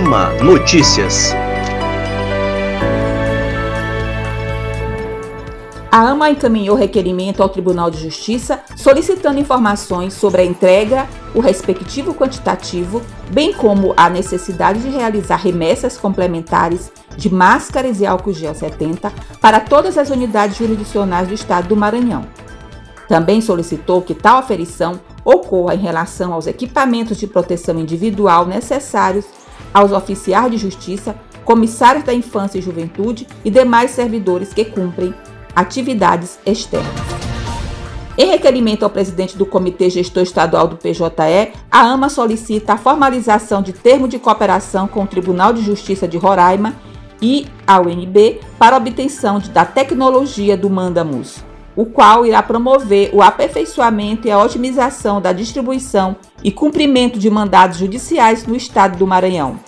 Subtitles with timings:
[0.00, 1.34] AMA Notícias.
[5.92, 12.14] A AMA encaminhou requerimento ao Tribunal de Justiça solicitando informações sobre a entrega, o respectivo
[12.14, 19.12] quantitativo, bem como a necessidade de realizar remessas complementares de máscaras e álcool gel 70
[19.38, 22.24] para todas as unidades jurisdicionais do Estado do Maranhão.
[23.06, 29.26] Também solicitou que tal aferição ocorra em relação aos equipamentos de proteção individual necessários
[29.72, 35.14] aos oficiais de justiça, comissários da infância e juventude e demais servidores que cumprem
[35.54, 37.20] atividades externas.
[38.18, 43.62] Em requerimento ao presidente do Comitê Gestor Estadual do PJE, a AMA solicita a formalização
[43.62, 46.74] de termo de cooperação com o Tribunal de Justiça de Roraima
[47.22, 51.44] e a UNB para obtenção da tecnologia do Mandamus,
[51.76, 57.76] o qual irá promover o aperfeiçoamento e a otimização da distribuição e cumprimento de mandados
[57.78, 59.60] judiciais no estado do Maranhão.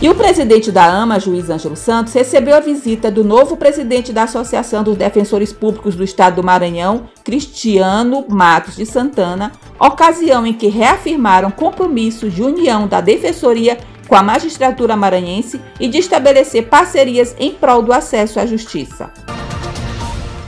[0.04, 4.24] E o presidente da AMA, juiz Ângelo Santos, recebeu a visita do novo presidente da
[4.24, 10.68] Associação dos Defensores Públicos do Estado do Maranhão, Cristiano Matos de Santana, ocasião em que
[10.68, 13.78] reafirmaram compromissos de união da Defensoria
[14.14, 19.12] com a magistratura maranhense e de estabelecer parcerias em prol do acesso à justiça.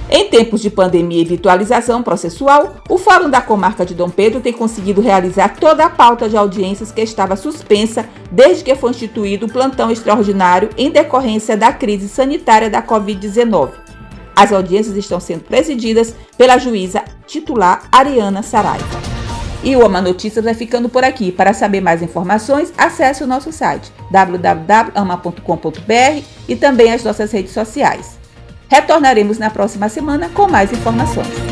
[0.07, 4.53] Em tempos de pandemia e virtualização processual, o Fórum da Comarca de Dom Pedro tem
[4.53, 9.51] conseguido realizar toda a pauta de audiências que estava suspensa desde que foi instituído o
[9.51, 13.71] plantão extraordinário em decorrência da crise sanitária da Covid-19.
[14.35, 19.14] As audiências estão sendo presididas pela juíza titular Ariana Saraiva.
[19.65, 21.31] E o Ama Notícias vai ficando por aqui.
[21.31, 25.41] Para saber mais informações, acesse o nosso site www.ama.com.br
[26.47, 28.19] e também as nossas redes sociais.
[28.69, 31.44] Retornaremos na próxima semana com mais informações.